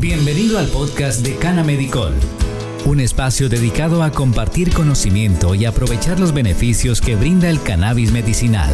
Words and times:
Bienvenido 0.00 0.60
al 0.60 0.68
podcast 0.68 1.26
de 1.26 1.34
Cana 1.34 1.64
Medicol, 1.64 2.14
un 2.86 3.00
espacio 3.00 3.48
dedicado 3.48 4.04
a 4.04 4.12
compartir 4.12 4.72
conocimiento 4.72 5.56
y 5.56 5.64
aprovechar 5.64 6.20
los 6.20 6.32
beneficios 6.32 7.00
que 7.00 7.16
brinda 7.16 7.50
el 7.50 7.60
cannabis 7.60 8.12
medicinal. 8.12 8.70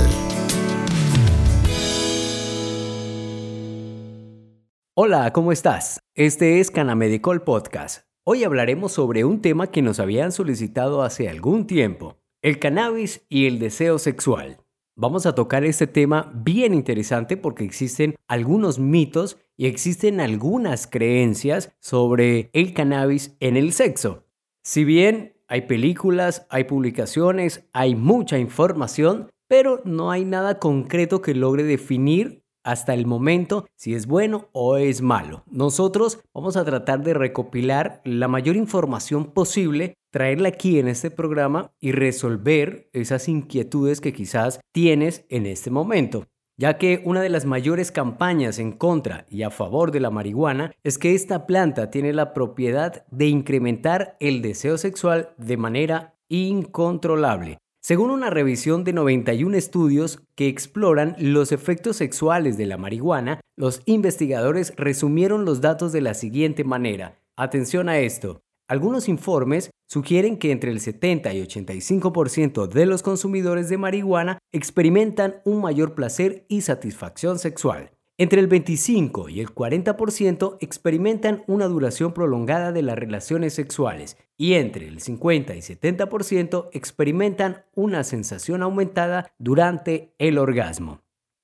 Hola, 4.95 5.33
¿cómo 5.33 5.51
estás? 5.51 5.99
Este 6.13 6.61
es 6.61 6.71
Canamedicol 6.71 7.41
Podcast. 7.41 8.03
Hoy 8.27 8.45
hablaremos 8.45 8.93
sobre 8.93 9.25
un 9.25 9.41
tema 9.41 9.69
que 9.69 9.81
nos 9.81 10.01
habían 10.01 10.31
solicitado 10.31 11.03
hace 11.03 11.31
algún 11.31 11.67
tiempo, 11.67 12.19
el 12.43 12.59
cannabis 12.59 13.25
y 13.31 13.47
el 13.47 13.59
deseo 13.59 13.99
sexual. 13.99 14.59
Vamos 14.95 15.25
a 15.25 15.35
tocar 15.35 15.65
este 15.65 15.87
tema 15.87 16.31
bien 16.35 16.75
interesante 16.75 17.39
porque 17.39 17.65
existen 17.65 18.15
algunos 18.29 18.79
mitos 18.79 19.39
y 19.57 19.67
existen 19.67 20.21
algunas 20.21 20.87
creencias 20.87 21.73
sobre 21.81 22.51
el 22.53 22.75
cannabis 22.75 23.37
en 23.41 23.57
el 23.57 23.73
sexo. 23.73 24.25
Si 24.63 24.85
bien 24.85 25.37
hay 25.49 25.63
películas, 25.63 26.47
hay 26.51 26.65
publicaciones, 26.65 27.69
hay 27.73 27.95
mucha 27.95 28.39
información, 28.39 29.31
pero 29.49 29.83
no 29.85 30.11
hay 30.11 30.25
nada 30.25 30.59
concreto 30.59 31.21
que 31.21 31.35
logre 31.35 31.65
definir 31.65 32.43
hasta 32.65 32.95
el 32.95 33.07
momento 33.07 33.67
si 33.77 33.95
es 33.95 34.07
bueno 34.07 34.49
o 34.53 34.79
es 34.79 35.03
malo. 35.03 35.45
Nosotros 35.51 36.21
vamos 36.33 36.57
a 36.57 36.65
tratar 36.65 37.03
de 37.03 37.13
recopilar 37.13 38.01
la 38.05 38.27
mayor 38.27 38.57
información 38.57 39.27
posible, 39.27 39.95
traerla 40.11 40.49
aquí 40.49 40.79
en 40.79 40.89
este 40.89 41.11
programa 41.11 41.73
y 41.79 41.93
resolver 41.93 42.89
esas 42.95 43.29
inquietudes 43.29 44.01
que 44.01 44.15
quizás 44.15 44.61
tienes 44.73 45.27
en 45.29 45.45
este 45.45 45.71
momento 45.71 46.25
ya 46.57 46.79
que 46.79 47.03
una 47.05 47.21
de 47.21 47.29
las 47.29 47.45
mayores 47.45 47.91
campañas 47.91 48.59
en 48.59 48.73
contra 48.73 49.27
y 49.29 49.43
a 49.43 49.51
favor 49.51 49.91
de 49.91 50.01
la 50.01 50.11
marihuana 50.11 50.73
es 50.83 50.99
que 50.99 51.15
esta 51.15 51.47
planta 51.47 51.91
tiene 51.91 52.13
la 52.13 52.33
propiedad 52.33 53.05
de 53.11 53.27
incrementar 53.27 54.17
el 54.21 54.43
deseo 54.43 54.79
sexual 54.79 55.31
de 55.37 55.57
manera 55.57 56.15
incontrolable. 56.29 57.59
Según 57.81 58.11
una 58.11 58.31
revisión 58.31 58.83
de 58.83 58.95
91 58.95 59.57
estudios 59.59 60.23
que 60.37 60.49
exploran 60.49 61.17
los 61.19 61.53
efectos 61.53 61.97
sexuales 61.97 62.57
de 62.57 62.65
la 62.65 62.79
marihuana, 62.79 63.41
los 63.57 63.83
investigadores 63.85 64.73
resumieron 64.77 65.45
los 65.45 65.61
datos 65.61 65.93
de 65.93 66.01
la 66.01 66.15
siguiente 66.15 66.65
manera. 66.65 67.19
Atención 67.37 67.91
a 67.91 67.99
esto. 67.99 68.44
Algunos 68.67 69.11
informes 69.11 69.71
sugieren 69.87 70.39
que 70.39 70.51
entre 70.51 70.71
el 70.71 70.81
70 70.81 71.35
y 71.35 71.43
85% 71.43 72.67
de 72.67 72.87
los 72.87 73.03
consumidores 73.03 73.69
de 73.69 73.77
marihuana 73.77 74.39
experimentan 74.53 75.43
un 75.45 75.61
mayor 75.61 75.95
placer 75.95 76.47
y 76.49 76.63
satisfacción 76.63 77.39
sexual. 77.39 77.91
Entre 78.17 78.41
el 78.41 78.47
25 78.47 79.29
y 79.29 79.41
el 79.41 79.49
40% 79.49 80.57
experimentan 80.61 81.43
una 81.47 81.67
duración 81.67 82.15
prolongada 82.15 82.73
de 82.73 82.83
las 82.83 82.97
relaciones 82.97 83.55
sexuales 83.55 84.17
y 84.37 84.55
entre 84.55 84.87
el 84.87 85.01
50 85.01 85.55
y 85.57 85.59
70% 85.59 86.71
experimentan 86.73 87.65
una 87.75 88.03
sensación 88.05 88.63
aumentada 88.63 89.33
durante 89.39 90.15
el 90.19 90.39
orgasmo. 90.39 91.03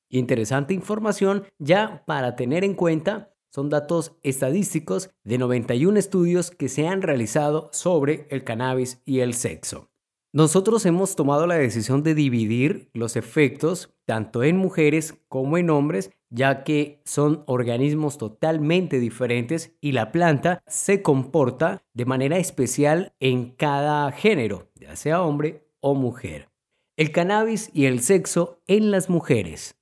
Interesante 0.08 0.72
información 0.72 1.44
ya 1.58 2.02
para 2.06 2.34
tener 2.34 2.64
en 2.64 2.74
cuenta 2.74 3.29
son 3.50 3.68
datos 3.68 4.12
estadísticos 4.22 5.10
de 5.24 5.38
91 5.38 5.98
estudios 5.98 6.50
que 6.50 6.68
se 6.68 6.86
han 6.86 7.02
realizado 7.02 7.68
sobre 7.72 8.26
el 8.30 8.44
cannabis 8.44 9.02
y 9.04 9.20
el 9.20 9.34
sexo. 9.34 9.90
Nosotros 10.32 10.86
hemos 10.86 11.16
tomado 11.16 11.48
la 11.48 11.56
decisión 11.56 12.04
de 12.04 12.14
dividir 12.14 12.88
los 12.94 13.16
efectos 13.16 13.92
tanto 14.04 14.44
en 14.44 14.56
mujeres 14.56 15.14
como 15.28 15.58
en 15.58 15.70
hombres, 15.70 16.12
ya 16.30 16.62
que 16.62 17.02
son 17.04 17.42
organismos 17.46 18.16
totalmente 18.16 19.00
diferentes 19.00 19.76
y 19.80 19.90
la 19.90 20.12
planta 20.12 20.62
se 20.68 21.02
comporta 21.02 21.82
de 21.94 22.04
manera 22.04 22.38
especial 22.38 23.12
en 23.18 23.50
cada 23.50 24.12
género, 24.12 24.68
ya 24.76 24.94
sea 24.94 25.22
hombre 25.22 25.66
o 25.80 25.94
mujer. 25.94 26.48
El 26.96 27.10
cannabis 27.10 27.70
y 27.74 27.86
el 27.86 28.00
sexo 28.00 28.60
en 28.68 28.92
las 28.92 29.10
mujeres. 29.10 29.79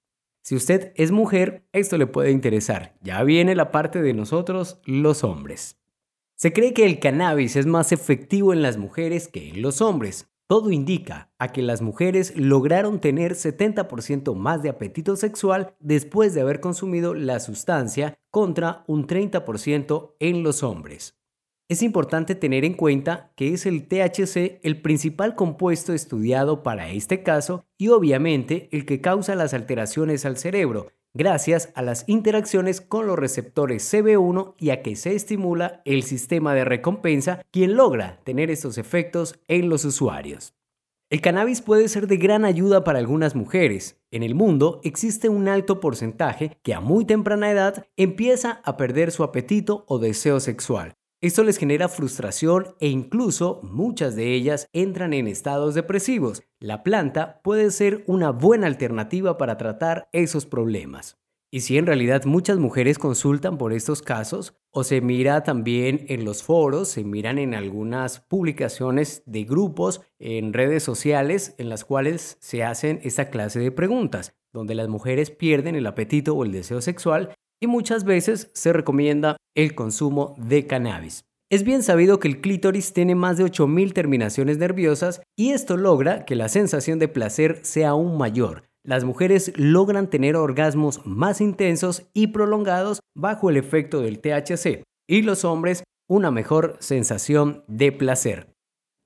Si 0.49 0.57
usted 0.57 0.93
es 0.95 1.11
mujer, 1.11 1.69
esto 1.73 1.99
le 1.99 2.07
puede 2.07 2.31
interesar. 2.31 2.95
Ya 3.03 3.23
viene 3.23 3.55
la 3.55 3.71
parte 3.71 4.01
de 4.01 4.15
nosotros, 4.15 4.81
los 4.87 5.23
hombres. 5.23 5.79
Se 6.37 6.55
cree 6.55 6.73
que 6.73 6.87
el 6.87 7.01
cannabis 7.01 7.55
es 7.55 7.67
más 7.67 7.93
efectivo 7.93 8.55
en 8.55 8.63
las 8.63 8.79
mujeres 8.79 9.29
que 9.29 9.51
en 9.51 9.61
los 9.61 9.83
hombres. 9.83 10.31
Todo 10.47 10.71
indica 10.71 11.31
a 11.39 11.49
que 11.49 11.61
las 11.61 11.83
mujeres 11.83 12.35
lograron 12.35 12.99
tener 12.99 13.35
70% 13.35 14.35
más 14.37 14.63
de 14.63 14.71
apetito 14.71 15.17
sexual 15.17 15.75
después 15.81 16.33
de 16.33 16.41
haber 16.41 16.61
consumido 16.61 17.13
la 17.13 17.41
sustancia 17.41 18.19
contra 18.31 18.85
un 18.87 19.07
30% 19.07 20.15
en 20.19 20.43
los 20.43 20.63
hombres. 20.63 21.18
Es 21.71 21.83
importante 21.83 22.35
tener 22.35 22.65
en 22.65 22.73
cuenta 22.73 23.31
que 23.37 23.53
es 23.53 23.67
el 23.67 23.89
THC 23.89 24.59
el 24.63 24.81
principal 24.81 25.35
compuesto 25.35 25.93
estudiado 25.93 26.63
para 26.63 26.89
este 26.89 27.23
caso 27.23 27.67
y 27.77 27.89
obviamente 27.89 28.71
el 28.73 28.87
que 28.87 29.03
causa 29.03 29.35
las 29.35 29.53
alteraciones 29.53 30.25
al 30.25 30.39
cerebro, 30.39 30.87
gracias 31.13 31.71
a 31.75 31.83
las 31.83 32.09
interacciones 32.09 32.81
con 32.81 33.07
los 33.07 33.19
receptores 33.19 33.93
CB1 33.93 34.55
y 34.59 34.71
a 34.71 34.81
que 34.83 34.97
se 34.97 35.15
estimula 35.15 35.83
el 35.85 36.05
sistema 36.05 36.55
de 36.55 36.65
recompensa, 36.65 37.43
quien 37.51 37.77
logra 37.77 38.19
tener 38.25 38.51
estos 38.51 38.79
efectos 38.79 39.39
en 39.47 39.69
los 39.69 39.85
usuarios. 39.85 40.55
El 41.11 41.21
cannabis 41.21 41.61
puede 41.61 41.89
ser 41.89 42.07
de 42.07 42.17
gran 42.17 42.47
ayuda 42.47 42.83
para 42.83 42.99
algunas 42.99 43.35
mujeres. 43.35 44.01
En 44.11 44.23
el 44.23 44.35
mundo 44.35 44.81
existe 44.85 45.29
un 45.29 45.49
alto 45.49 45.81
porcentaje 45.81 46.57
que 46.63 46.73
a 46.73 46.81
muy 46.81 47.05
temprana 47.05 47.51
edad 47.51 47.87
empieza 47.99 48.63
a 48.65 48.79
perder 48.79 49.11
su 49.11 49.23
apetito 49.23 49.85
o 49.87 49.99
deseo 49.99 50.41
sexual, 50.41 50.97
esto 51.21 51.43
les 51.43 51.59
genera 51.59 51.89
frustración 51.89 52.77
e 52.79 52.87
incluso 52.87 53.59
muchas 53.65 54.15
de 54.15 54.35
ellas 54.35 54.69
entran 54.73 55.13
en 55.13 55.27
estados 55.27 55.75
depresivos. 55.75 56.45
La 56.61 56.85
planta 56.85 57.41
puede 57.43 57.73
ser 57.73 58.05
una 58.07 58.31
buena 58.31 58.69
alternativa 58.69 59.37
para 59.37 59.57
tratar 59.57 60.09
esos 60.13 60.47
problemas. 60.47 61.19
Y 61.51 61.61
si 61.61 61.77
en 61.77 61.87
realidad 61.87 62.25
muchas 62.25 62.59
mujeres 62.59 62.99
consultan 62.99 63.59
por 63.59 63.73
estos 63.73 64.01
casos, 64.01 64.55
o 64.71 64.85
se 64.85 65.01
mira 65.01 65.43
también 65.43 66.05
en 66.09 66.25
los 66.25 66.45
foros, 66.45 66.89
se 66.89 67.03
miran 67.03 67.39
en 67.39 67.55
algunas 67.55 68.21
publicaciones 68.21 69.23
de 69.27 69.43
grupos 69.43 70.03
en 70.21 70.53
redes 70.53 70.85
sociales 70.85 71.55
en 71.59 71.69
las 71.69 71.85
cuales 71.85 72.37
se 72.41 72.63
hacen 72.63 73.01
esta 73.03 73.31
clase 73.31 73.59
de 73.59 73.73
preguntas, 73.73 74.37
donde 74.53 74.77
las 74.77 74.89
mujeres 74.89 75.31
pierden 75.31 75.75
el 75.75 75.87
apetito 75.87 76.35
o 76.35 76.45
el 76.45 76.53
deseo 76.53 76.81
sexual 76.81 77.35
y 77.61 77.67
muchas 77.67 78.05
veces 78.05 78.51
se 78.55 78.73
recomienda 78.73 79.37
el 79.55 79.75
consumo 79.75 80.35
de 80.39 80.67
cannabis. 80.67 81.25
Es 81.51 81.65
bien 81.65 81.83
sabido 81.83 82.21
que 82.21 82.29
el 82.29 82.41
clítoris 82.41 82.93
tiene 82.93 83.15
más 83.15 83.39
de 83.39 83.45
8.000 83.45 83.95
terminaciones 83.95 84.59
nerviosas 84.59 85.23
y 85.37 85.51
esto 85.53 85.77
logra 85.79 86.27
que 86.27 86.37
la 86.37 86.49
sensación 86.49 86.99
de 86.99 87.09
placer 87.09 87.61
sea 87.63 87.91
aún 87.91 88.19
mayor. 88.19 88.65
Las 88.85 89.05
mujeres 89.05 89.53
logran 89.57 90.11
tener 90.11 90.37
orgasmos 90.37 91.05
más 91.07 91.41
intensos 91.41 92.05
y 92.13 92.29
prolongados 92.29 93.01
bajo 93.15 93.49
el 93.51 93.57
efecto 93.57 94.01
del 94.01 94.21
THC 94.21 94.83
y 95.09 95.23
los 95.23 95.45
hombres 95.45 95.85
una 96.09 96.31
mejor 96.31 96.77
sensación 96.81 97.65
de 97.67 97.93
placer. 97.93 98.55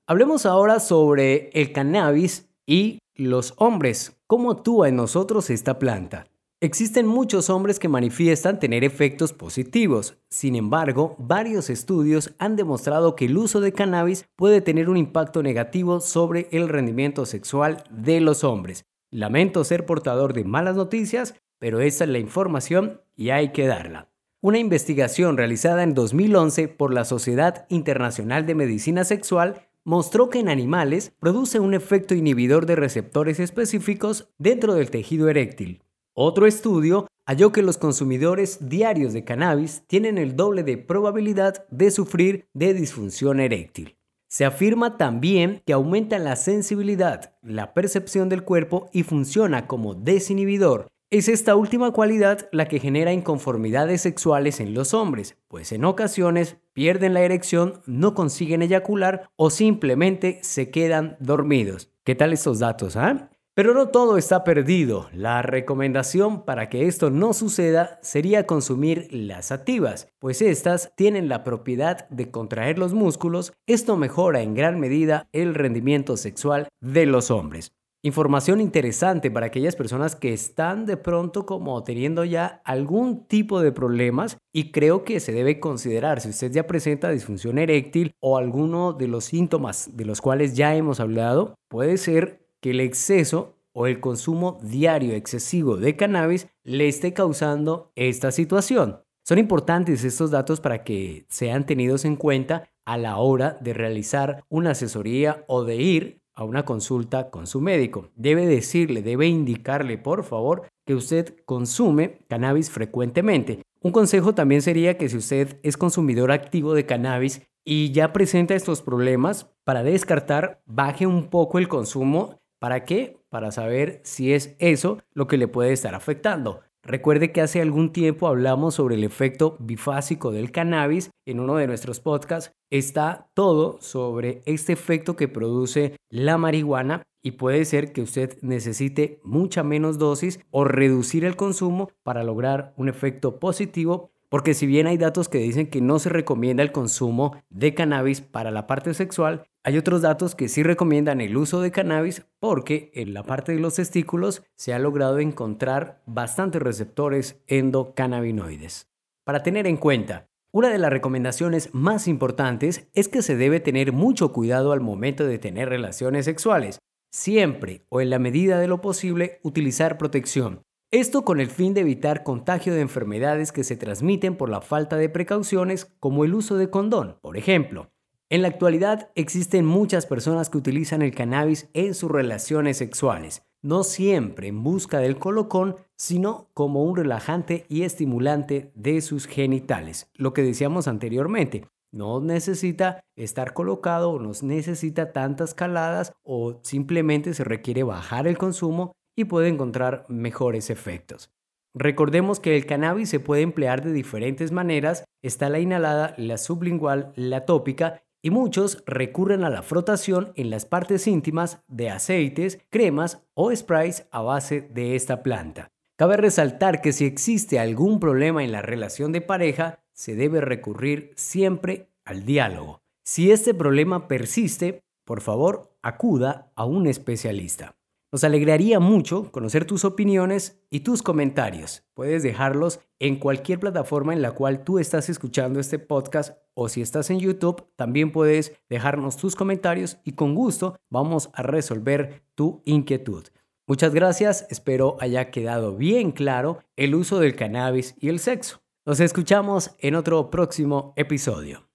Hablemos 0.07 0.45
ahora 0.45 0.79
sobre 0.79 1.49
el 1.53 1.71
cannabis 1.71 2.49
y 2.65 2.99
los 3.15 3.53
hombres. 3.57 4.17
¿Cómo 4.27 4.51
actúa 4.51 4.89
en 4.89 4.97
nosotros 4.97 5.49
esta 5.49 5.79
planta? 5.79 6.27
Existen 6.63 7.05
muchos 7.05 7.49
hombres 7.49 7.77
que 7.77 7.89
manifiestan 7.89 8.57
tener 8.57 8.85
efectos 8.85 9.33
positivos, 9.33 10.17
sin 10.29 10.55
embargo, 10.55 11.17
varios 11.19 11.69
estudios 11.69 12.33
han 12.39 12.55
demostrado 12.55 13.17
que 13.17 13.25
el 13.25 13.37
uso 13.37 13.59
de 13.59 13.73
cannabis 13.73 14.23
puede 14.37 14.61
tener 14.61 14.89
un 14.89 14.95
impacto 14.95 15.43
negativo 15.43 15.99
sobre 15.99 16.47
el 16.53 16.69
rendimiento 16.69 17.25
sexual 17.25 17.83
de 17.89 18.21
los 18.21 18.45
hombres. 18.45 18.85
Lamento 19.11 19.65
ser 19.65 19.85
portador 19.85 20.31
de 20.31 20.45
malas 20.45 20.77
noticias, 20.77 21.35
pero 21.59 21.81
esa 21.81 22.05
es 22.05 22.09
la 22.09 22.19
información 22.19 23.01
y 23.13 23.31
hay 23.31 23.51
que 23.51 23.67
darla. 23.67 24.07
Una 24.39 24.57
investigación 24.57 25.35
realizada 25.35 25.83
en 25.83 25.93
2011 25.93 26.69
por 26.69 26.93
la 26.93 27.03
Sociedad 27.03 27.65
Internacional 27.67 28.45
de 28.45 28.55
Medicina 28.55 29.03
Sexual 29.03 29.67
mostró 29.83 30.29
que 30.29 30.39
en 30.39 30.47
animales 30.47 31.11
produce 31.19 31.59
un 31.59 31.73
efecto 31.73 32.15
inhibidor 32.15 32.67
de 32.67 32.77
receptores 32.77 33.41
específicos 33.41 34.29
dentro 34.37 34.75
del 34.75 34.91
tejido 34.91 35.27
eréctil. 35.27 35.81
Otro 36.15 36.45
estudio 36.45 37.07
halló 37.25 37.51
que 37.51 37.63
los 37.63 37.79
consumidores 37.79 38.69
diarios 38.69 39.13
de 39.13 39.23
cannabis 39.23 39.83
tienen 39.87 40.19
el 40.19 40.35
doble 40.35 40.61
de 40.61 40.77
probabilidad 40.77 41.65
de 41.71 41.89
sufrir 41.89 42.45
de 42.53 42.75
disfunción 42.75 43.39
eréctil. 43.39 43.97
Se 44.27 44.45
afirma 44.45 44.97
también 44.97 45.63
que 45.65 45.73
aumenta 45.73 46.19
la 46.19 46.35
sensibilidad, 46.35 47.33
la 47.41 47.73
percepción 47.73 48.29
del 48.29 48.43
cuerpo 48.43 48.89
y 48.93 49.01
funciona 49.01 49.65
como 49.65 49.95
desinhibidor. 49.95 50.87
Es 51.09 51.27
esta 51.27 51.55
última 51.55 51.91
cualidad 51.91 52.47
la 52.51 52.67
que 52.67 52.79
genera 52.79 53.11
inconformidades 53.11 54.01
sexuales 54.01 54.59
en 54.59 54.75
los 54.75 54.93
hombres, 54.93 55.35
pues 55.47 55.71
en 55.71 55.83
ocasiones 55.83 56.57
pierden 56.73 57.15
la 57.15 57.21
erección, 57.21 57.81
no 57.87 58.13
consiguen 58.13 58.61
eyacular 58.61 59.29
o 59.35 59.49
simplemente 59.49 60.39
se 60.43 60.69
quedan 60.69 61.17
dormidos. 61.19 61.89
¿Qué 62.03 62.13
tal 62.13 62.33
estos 62.33 62.59
datos? 62.59 62.97
Ah? 62.97 63.31
Pero 63.55 63.75
no 63.75 63.89
todo 63.89 64.17
está 64.17 64.43
perdido. 64.43 65.09
La 65.13 65.43
recomendación 65.43 66.43
para 66.43 66.69
que 66.69 66.87
esto 66.87 67.11
no 67.11 67.33
suceda 67.33 67.99
sería 68.01 68.47
consumir 68.47 69.07
las 69.11 69.51
activas, 69.51 70.07
pues 70.17 70.41
estas 70.41 70.91
tienen 70.95 71.29
la 71.29 71.43
propiedad 71.43 72.09
de 72.09 72.31
contraer 72.31 72.79
los 72.79 72.95
músculos. 72.95 73.53
Esto 73.67 73.95
mejora 73.95 74.41
en 74.41 74.55
gran 74.55 74.79
medida 74.79 75.27
el 75.33 75.53
rendimiento 75.53 76.17
sexual 76.17 76.67
de 76.81 77.05
los 77.05 77.29
hombres. 77.29 77.73
Información 78.05 78.59
interesante 78.59 79.29
para 79.29 79.45
aquellas 79.45 79.77
personas 79.77 80.15
que 80.17 80.33
están 80.33 80.85
de 80.85 80.97
pronto 80.97 81.45
como 81.45 81.83
teniendo 81.83 82.25
ya 82.25 82.61
algún 82.65 83.27
tipo 83.27 83.61
de 83.61 83.71
problemas 83.71 84.37
y 84.51 84.71
creo 84.71 85.05
que 85.05 85.21
se 85.21 85.31
debe 85.31 85.61
considerar 85.61 86.19
si 86.19 86.29
usted 86.29 86.51
ya 86.51 86.67
presenta 86.67 87.11
disfunción 87.11 87.59
eréctil 87.59 88.13
o 88.19 88.37
alguno 88.37 88.91
de 88.91 89.07
los 89.07 89.23
síntomas 89.23 89.95
de 89.95 90.03
los 90.03 90.19
cuales 90.19 90.53
ya 90.53 90.75
hemos 90.75 90.99
hablado, 90.99 91.55
puede 91.69 91.95
ser 91.95 92.42
que 92.63 92.71
el 92.71 92.79
exceso 92.79 93.57
o 93.73 93.87
el 93.87 93.99
consumo 93.99 94.57
diario 94.63 95.13
excesivo 95.13 95.75
de 95.75 95.97
cannabis 95.97 96.47
le 96.63 96.87
esté 96.87 97.11
causando 97.11 97.91
esta 97.95 98.31
situación. 98.31 99.01
Son 99.25 99.37
importantes 99.37 100.05
estos 100.05 100.31
datos 100.31 100.61
para 100.61 100.85
que 100.85 101.25
sean 101.27 101.65
tenidos 101.65 102.05
en 102.05 102.15
cuenta 102.15 102.69
a 102.85 102.97
la 102.97 103.17
hora 103.17 103.57
de 103.59 103.73
realizar 103.73 104.45
una 104.47 104.71
asesoría 104.71 105.43
o 105.47 105.65
de 105.65 105.75
ir 105.75 106.21
a 106.33 106.45
una 106.45 106.63
consulta 106.63 107.29
con 107.29 107.47
su 107.47 107.59
médico. 107.59 108.11
Debe 108.15 108.47
decirle, 108.47 109.01
debe 109.01 109.27
indicarle, 109.27 109.97
por 109.97 110.23
favor, 110.23 110.69
que 110.85 110.95
usted 110.95 111.35
consume 111.43 112.19
cannabis 112.29 112.71
frecuentemente. 112.71 113.61
Un 113.81 113.91
consejo 113.91 114.33
también 114.33 114.61
sería 114.61 114.97
que 114.97 115.09
si 115.09 115.17
usted 115.17 115.59
es 115.63 115.75
consumidor 115.75 116.31
activo 116.31 116.73
de 116.73 116.85
cannabis 116.85 117.41
y 117.65 117.91
ya 117.91 118.13
presenta 118.13 118.55
estos 118.55 118.81
problemas, 118.81 119.49
para 119.65 119.83
descartar, 119.83 120.61
baje 120.65 121.07
un 121.07 121.29
poco 121.29 121.59
el 121.59 121.67
consumo 121.67 122.42
¿Para 122.63 122.85
qué? 122.85 123.17
Para 123.29 123.51
saber 123.51 123.99
si 124.05 124.31
es 124.31 124.55
eso 124.57 124.99
lo 125.11 125.27
que 125.27 125.35
le 125.35 125.49
puede 125.49 125.73
estar 125.73 125.95
afectando. 125.95 126.61
Recuerde 126.81 127.33
que 127.33 127.41
hace 127.41 127.59
algún 127.61 127.91
tiempo 127.91 128.25
hablamos 128.25 128.75
sobre 128.75 128.95
el 128.95 129.03
efecto 129.03 129.57
bifásico 129.59 130.31
del 130.31 130.49
cannabis 130.49 131.11
en 131.25 131.41
uno 131.41 131.57
de 131.57 131.67
nuestros 131.67 131.99
podcasts. 131.99 132.53
Está 132.69 133.27
todo 133.33 133.81
sobre 133.81 134.43
este 134.45 134.71
efecto 134.71 135.17
que 135.17 135.27
produce 135.27 135.97
la 136.09 136.37
marihuana 136.37 137.03
y 137.21 137.31
puede 137.31 137.65
ser 137.65 137.91
que 137.91 138.01
usted 138.01 138.37
necesite 138.41 139.19
mucha 139.25 139.63
menos 139.63 139.97
dosis 139.97 140.39
o 140.49 140.63
reducir 140.63 141.25
el 141.25 141.35
consumo 141.35 141.89
para 142.01 142.23
lograr 142.23 142.73
un 142.77 142.87
efecto 142.87 143.39
positivo 143.39 144.12
porque 144.33 144.55
si 144.55 144.65
bien 144.65 144.87
hay 144.87 144.97
datos 144.97 145.29
que 145.29 145.37
dicen 145.37 145.67
que 145.67 145.79
no 145.79 145.99
se 145.99 146.09
recomienda 146.09 146.63
el 146.63 146.71
consumo 146.71 147.37
de 147.51 147.75
cannabis 147.75 148.21
para 148.21 148.49
la 148.49 148.65
parte 148.65 148.95
sexual, 148.95 149.45
hay 149.63 149.77
otros 149.77 150.01
datos 150.01 150.33
que 150.33 150.49
sí 150.49 150.63
recomiendan 150.63 151.21
el 151.21 151.37
uso 151.37 151.61
de 151.61 151.69
cannabis 151.69 152.25
porque 152.39 152.89
en 152.95 153.13
la 153.13 153.21
parte 153.21 153.51
de 153.51 153.59
los 153.59 153.75
testículos 153.75 154.41
se 154.55 154.73
ha 154.73 154.79
logrado 154.79 155.19
encontrar 155.19 156.01
bastantes 156.07 156.63
receptores 156.63 157.43
endocannabinoides. 157.45 158.89
Para 159.23 159.43
tener 159.43 159.67
en 159.67 159.77
cuenta, 159.77 160.31
una 160.51 160.71
de 160.71 160.79
las 160.79 160.89
recomendaciones 160.89 161.71
más 161.71 162.07
importantes 162.07 162.89
es 162.95 163.09
que 163.09 163.21
se 163.21 163.35
debe 163.35 163.59
tener 163.59 163.91
mucho 163.91 164.33
cuidado 164.33 164.71
al 164.71 164.81
momento 164.81 165.27
de 165.27 165.37
tener 165.37 165.69
relaciones 165.69 166.25
sexuales. 166.25 166.79
Siempre 167.11 167.85
o 167.87 168.01
en 168.01 168.09
la 168.09 168.17
medida 168.17 168.57
de 168.57 168.67
lo 168.67 168.81
posible 168.81 169.39
utilizar 169.43 169.99
protección, 169.99 170.63
esto 170.93 171.25
con 171.25 171.39
el 171.39 171.49
fin 171.49 171.73
de 171.73 171.81
evitar 171.81 172.21
contagio 172.21 172.75
de 172.75 172.81
enfermedades 172.81 173.51
que 173.51 173.63
se 173.63 173.75
transmiten 173.75 174.37
por 174.37 174.51
la 174.51 174.61
falta 174.61 174.95
de 174.95 175.09
precauciones 175.09 175.91
como 175.99 176.23
el 176.23 176.35
uso 176.35 176.55
de 176.55 176.69
condón, 176.69 177.17
por 177.19 177.35
ejemplo. 177.35 177.89
En 178.29 178.43
la 178.43 178.49
actualidad 178.49 179.09
existen 179.15 179.65
muchas 179.65 180.05
personas 180.05 180.51
que 180.51 180.59
utilizan 180.59 181.01
el 181.01 181.15
cannabis 181.15 181.67
en 181.73 181.95
sus 181.95 182.11
relaciones 182.11 182.77
sexuales, 182.77 183.41
no 183.63 183.83
siempre 183.83 184.49
en 184.49 184.61
busca 184.61 184.99
del 184.99 185.17
colocón, 185.17 185.77
sino 185.95 186.51
como 186.53 186.83
un 186.83 186.95
relajante 186.95 187.65
y 187.69 187.81
estimulante 187.81 188.71
de 188.75 189.01
sus 189.01 189.25
genitales, 189.25 190.11
lo 190.13 190.33
que 190.33 190.43
decíamos 190.43 190.87
anteriormente. 190.87 191.65
No 191.91 192.21
necesita 192.21 193.03
estar 193.15 193.53
colocado 193.53 194.19
no 194.19 194.31
necesita 194.43 195.11
tantas 195.11 195.55
caladas 195.55 196.13
o 196.21 196.59
simplemente 196.61 197.33
se 197.33 197.43
requiere 197.43 197.81
bajar 197.81 198.27
el 198.27 198.37
consumo 198.37 198.93
y 199.15 199.25
puede 199.25 199.47
encontrar 199.47 200.05
mejores 200.07 200.69
efectos. 200.69 201.31
Recordemos 201.75 202.39
que 202.39 202.55
el 202.55 202.65
cannabis 202.65 203.09
se 203.09 203.19
puede 203.19 203.41
emplear 203.41 203.83
de 203.83 203.91
diferentes 203.91 204.51
maneras, 204.51 205.05
está 205.23 205.49
la 205.49 205.59
inhalada, 205.59 206.13
la 206.17 206.37
sublingual, 206.37 207.13
la 207.15 207.45
tópica 207.45 208.03
y 208.21 208.29
muchos 208.29 208.83
recurren 208.85 209.43
a 209.43 209.49
la 209.49 209.63
frotación 209.63 210.31
en 210.35 210.49
las 210.49 210.65
partes 210.65 211.07
íntimas 211.07 211.63
de 211.67 211.89
aceites, 211.89 212.59
cremas 212.69 213.23
o 213.33 213.53
sprays 213.53 214.07
a 214.11 214.21
base 214.21 214.61
de 214.61 214.95
esta 214.95 215.23
planta. 215.23 215.71
Cabe 215.95 216.17
resaltar 216.17 216.81
que 216.81 216.93
si 216.93 217.05
existe 217.05 217.59
algún 217.59 217.99
problema 217.99 218.43
en 218.43 218.51
la 218.51 218.61
relación 218.61 219.11
de 219.11 219.21
pareja, 219.21 219.83
se 219.93 220.15
debe 220.15 220.41
recurrir 220.41 221.11
siempre 221.15 221.89
al 222.05 222.25
diálogo. 222.25 222.81
Si 223.03 223.31
este 223.31 223.53
problema 223.53 224.07
persiste, 224.07 224.83
por 225.05 225.21
favor, 225.21 225.75
acuda 225.81 226.51
a 226.55 226.65
un 226.65 226.87
especialista. 226.87 227.75
Nos 228.13 228.23
alegraría 228.23 228.79
mucho 228.79 229.31
conocer 229.31 229.65
tus 229.65 229.83
opiniones 229.83 230.61
y 230.69 230.81
tus 230.81 231.01
comentarios. 231.01 231.83
Puedes 231.95 232.21
dejarlos 232.21 232.79
en 232.99 233.15
cualquier 233.15 233.59
plataforma 233.59 234.13
en 234.13 234.21
la 234.21 234.33
cual 234.33 234.63
tú 234.63 234.77
estás 234.77 235.09
escuchando 235.09 235.59
este 235.59 235.79
podcast 235.79 236.37
o 236.53 236.69
si 236.69 236.83
estás 236.83 237.09
en 237.09 237.19
YouTube, 237.19 237.65
también 237.75 238.11
puedes 238.11 238.53
dejarnos 238.69 239.17
tus 239.17 239.35
comentarios 239.35 239.97
y 240.03 240.11
con 240.11 240.35
gusto 240.35 240.77
vamos 240.91 241.31
a 241.33 241.41
resolver 241.41 242.21
tu 242.35 242.61
inquietud. 242.65 243.23
Muchas 243.65 243.95
gracias, 243.95 244.45
espero 244.51 244.95
haya 244.99 245.31
quedado 245.31 245.75
bien 245.75 246.11
claro 246.11 246.59
el 246.75 246.93
uso 246.93 247.19
del 247.19 247.35
cannabis 247.35 247.95
y 247.99 248.09
el 248.09 248.19
sexo. 248.19 248.61
Nos 248.85 248.99
escuchamos 248.99 249.71
en 249.79 249.95
otro 249.95 250.29
próximo 250.29 250.93
episodio. 250.97 251.67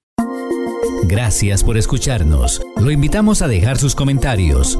Gracias 1.08 1.64
por 1.64 1.76
escucharnos. 1.76 2.62
Lo 2.76 2.93
invitamos 2.93 3.43
a 3.43 3.49
dejar 3.49 3.76
sus 3.76 3.96
comentarios 3.96 4.79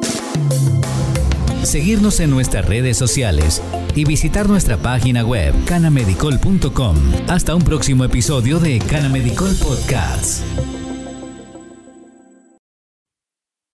seguirnos 1.63 2.19
en 2.19 2.29
nuestras 2.29 2.65
redes 2.65 2.97
sociales 2.97 3.61
y 3.95 4.05
visitar 4.05 4.47
nuestra 4.47 4.77
página 4.77 5.23
web 5.23 5.53
canamedicol.com. 5.65 6.97
Hasta 7.27 7.55
un 7.55 7.63
próximo 7.63 8.03
episodio 8.03 8.59
de 8.59 8.79
Canamedicol 8.79 9.55
Podcast. 9.55 10.43